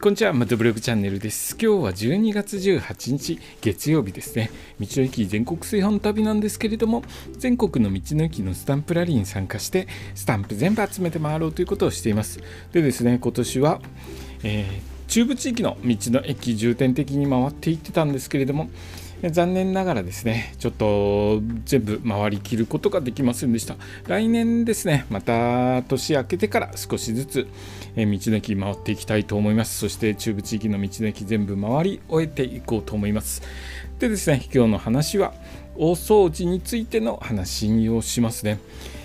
[0.00, 1.58] こんにちは、マトブログチャンネルです。
[1.60, 4.50] 今日は12月18日、月曜日ですね。
[4.80, 7.02] 道の駅全国炊飯旅なんですけれども、
[7.36, 12.40] 全国の道の駅のスタンプラリーに参加して、スタンプ全部集めて回ろうということをしています。
[12.72, 13.82] でですね、今年は、
[14.42, 18.70] えー、中部地域の道の駅重点的に回っていってたんですけれども、
[19.28, 23.76] 残念ながらですね、ちょっと全部回りきることができませんでした。
[24.06, 27.46] 来年ですね、また年明けてから少しずつ
[27.96, 29.78] 道の駅回っていきたいと思います。
[29.78, 33.42] そして中部地域の道の駅全部回り終えていこうと思います。
[33.98, 35.34] でですね、今日の話は
[35.76, 38.58] 大掃除についての話をしますね。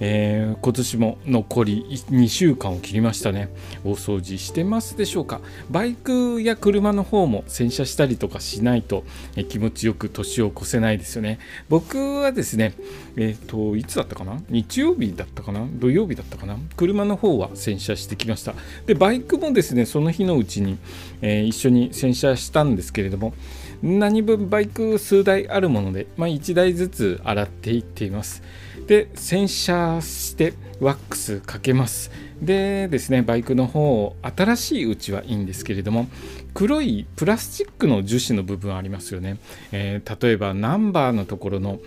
[0.00, 3.48] えー、今年も残り2週間を切りましたね。
[3.84, 5.40] 大掃除してますでしょうか。
[5.70, 9.04] バイクや車の方も洗車したりとかしないと、
[9.36, 11.38] えー、気持ちよく年を越せないですよね。
[11.68, 12.74] 僕はですね
[13.16, 14.42] えっ、ー、といつだったかな？
[14.48, 15.66] 日曜日だったかな？
[15.72, 16.56] 土曜日だったかな？
[16.76, 18.54] 車の方は洗車してきました。
[18.86, 20.78] でバイクもですねその日のうちに、
[21.22, 23.34] え一緒に洗車したんですけれども
[23.82, 28.42] 何分バイク数台あるもので、まあ、1台ずつ洗っていっています。
[28.86, 32.10] で洗車してワックスかけます。
[32.40, 36.06] でですねバイクの方新しいうちはいいんですけれども
[36.52, 39.38] 黒いプラスチックの樹脂の部分ありますよね、
[39.72, 41.80] えー、例えばナンバーのところの、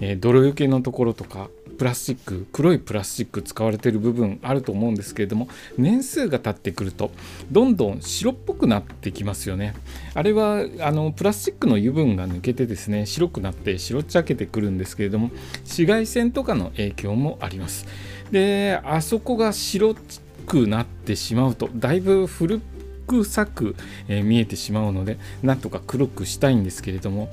[0.00, 5.48] えー、泥よけのところとかプラスチック黒いプラスチック使われてる部分あると思うんですけれども
[5.78, 7.10] 年数が経ってくると
[7.50, 9.74] どんどん白っぽくなってきますよね。
[10.14, 17.86] あれはあのプラスチックの油分が抜けてですね白くなって白っちゃけてくるんですけれども紫外線とかの影響もあります。
[18.30, 19.94] であそこが白
[20.46, 22.58] くなってしまうとだいぶ古っ
[23.16, 23.76] 臭く、
[24.08, 27.28] え、見えてしまうのでなんとか黒くしたいんですけれども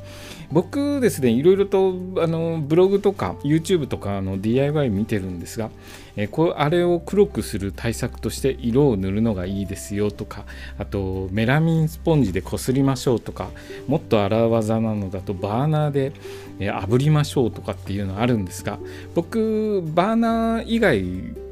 [0.52, 5.70] 僕ですねいろいろとあのブログとか YouTube とかの DIY 見てるんですが、
[6.16, 10.46] えー、こあれを黒くする対策として色を塗るのがいいですよとか
[10.78, 13.50] あとメラミンスポンジでこすりましょうとか
[13.88, 16.14] もっと荒技なのだとバーナーで、
[16.60, 18.80] えー、炙りましょうとかっていうのあるんですが
[19.14, 21.45] 僕バーナー以外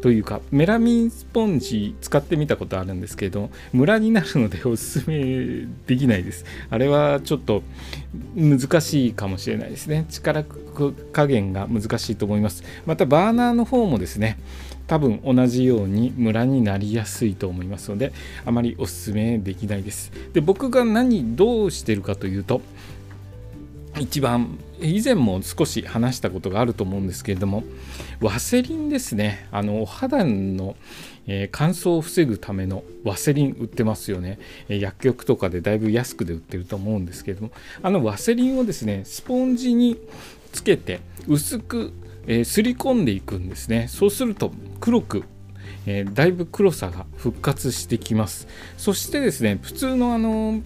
[0.00, 6.44] というかメラミンスポンジ使ってみたことあるんですけどムラになるのでおすすめできないです。
[6.70, 7.62] あれはちょっと
[8.34, 10.06] 難しいかもしれないですね。
[10.08, 10.44] 力
[11.12, 12.62] 加減が難しいと思います。
[12.84, 14.38] またバーナーの方もですね
[14.86, 18.12] 多分同じようにムラになりやすいと思いますので
[18.44, 20.12] あまりおすすめできないです。
[20.32, 22.60] で僕が何どうしてるかというと
[23.98, 27.64] 一番以前も少し話したことがあると思うんですけれども
[28.20, 29.46] ワセリンですね。
[29.50, 30.76] あのお肌の、
[31.26, 37.52] え、乾燥を防ぐためのワセリン売ってますよね、薬局とかでだいぶ安くで売ってると思うんですけれども
[37.82, 39.98] あのワセリンをですねスポンジに
[40.52, 41.92] つけて薄く、
[42.26, 43.86] え、すり込んでいくんですね。
[43.88, 45.24] そうすると黒く
[45.86, 48.48] え、だいぶ黒さが復活してきます。
[48.76, 50.60] そしてですね普通のあの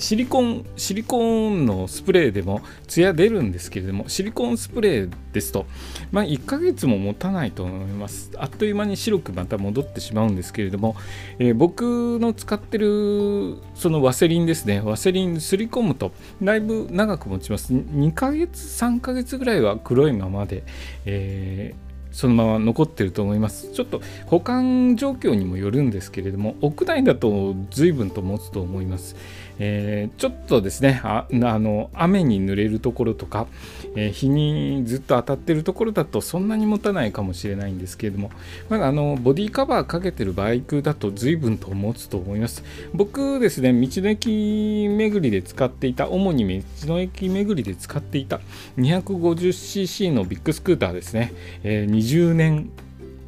[0.00, 5.66] シリコン、シリコンのスプレーでもツヤ出るんですけれども、シリコンスプレーですと、
[6.10, 8.32] まあ、1ヶ月も持たないと思います。
[8.38, 10.96] あっという間に白くまた戻ってしまうんですけれども、
[11.38, 16.12] えー、僕の使ってるそのワセリンですね、ワセリンすり込むと
[16.42, 17.74] だいぶ長く持ちます。
[17.74, 20.64] 2ヶ月、3ヶ月ぐらいは黒いままで、
[21.04, 23.70] えーそのまま残ってると思います。
[23.72, 29.16] ちょっと保管状況にもよるんですけれども屋内だと随分と持つと思います、
[29.58, 33.46] えー、ちょっとですねあの雨に濡れるところとか、
[33.96, 38.30] えー、日にずっと当たってるところだとそんなに持たないかもしれないんですけれども、
[38.68, 42.64] まあ、あのボディカバーかけてるバイクだと随分と持つと思います。
[42.94, 48.40] 僕ですね道の駅巡りで使っていた主に道の駅巡りで使っていた
[48.78, 51.32] 250cc のビッグスクーターですね、
[51.62, 52.70] えー20年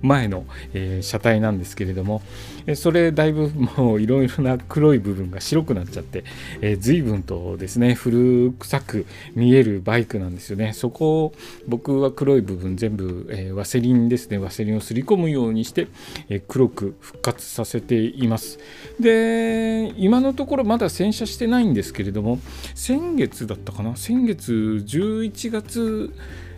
[0.03, 0.45] 前の、
[0.75, 2.23] えー、車体なんですけれども、
[2.67, 6.25] えそれだいぶもういろいろな黒い部分が白くなっちゃって、
[6.61, 10.73] えー、随分とですね古臭く見えるバイクなんですよね。
[10.73, 11.33] そこを
[11.67, 14.39] 僕は黒い部分全部、えー、ワセリンですね。
[14.39, 15.87] ワセリンをすり込むようにして、
[16.29, 18.59] えー、黒く復活させています。
[18.99, 22.41] で今のところまだ洗車してないんですけれども
[22.75, 23.97] 先月だったかな？
[23.97, 26.13] 先月11月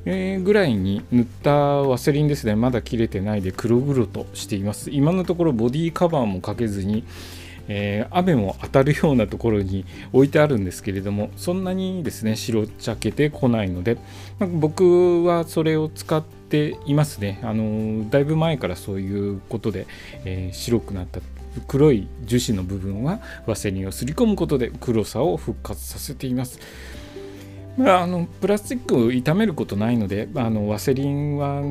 [0.06, 2.55] えー、ぐらいに塗ったワセリンですね。
[2.55, 4.91] まだ切れてないで黒々としています。
[4.91, 7.05] 今のところボディカバーもかけずに
[7.69, 13.97] えー、雨も当たるようなところに置いてあるんですけれどもそんなにですね白っちゃけてこないので、
[14.39, 17.41] まあ、僕はそれを使っていますね。
[17.43, 19.87] あのだいぶ前からそういうことで、
[20.25, 21.21] えー、白くなった
[21.69, 26.61] 黒い樹脂の部分はワセリンをすり込むことで黒さを復活させています。
[27.76, 31.62] まあ、あのプラスチックを傷めることないのであのワセリンは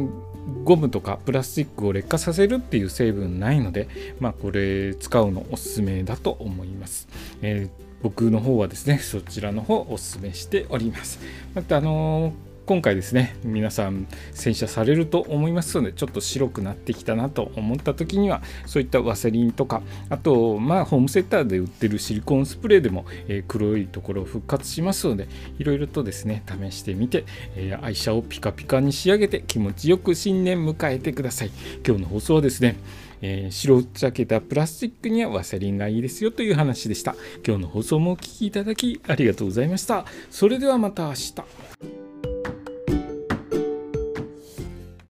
[0.64, 3.88] ゴムとかプラスチックを劣化させるっていう成分ないので、
[4.20, 7.08] まあ、これ使うのおすすめだと思います。
[7.42, 11.20] えー僕の方はですねそちらの方おすすめしております
[11.56, 25.28] またあのー今回ですね皆さん洗車されると思いますのでちょっと白くなってきたなと思った時にはそういったワセリンとかあとまあホームセンターで売ってるシリコンスプレーでも、え、黒いところを復活しますので
[25.60, 27.26] いろいろとですね試してみて、
[27.56, 31.52] え、愛車をピカピカに仕上げて気持ちよく新年迎えてください。
[31.86, 32.78] 今日の放送はですね
[33.26, 37.16] えー、白っちゃけたプラスチックにはワセリンがいいですよという話でした。
[37.48, 40.06] 今日の放送もお聴きいただきありがとうございました。
[40.30, 42.03] それではまた明日。